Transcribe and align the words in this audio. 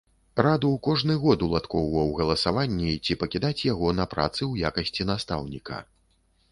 Раду 0.45 0.69
кожны 0.87 1.15
год 1.25 1.43
уладкоўваў 1.47 2.09
галасаванні, 2.21 2.91
ці 3.05 3.19
пакідаць 3.25 3.55
яго 3.73 3.87
на 4.01 4.05
працы 4.17 4.39
ў 4.51 4.73
якасці 4.73 5.11
настаўніка. 5.13 5.77